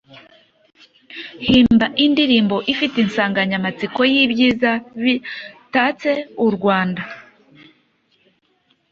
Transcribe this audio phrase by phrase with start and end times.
[1.47, 4.71] Himba indirimbo ifite insanganyamatsiko y’ibyiza
[5.03, 6.11] bitatse
[6.45, 7.01] u Rwanda,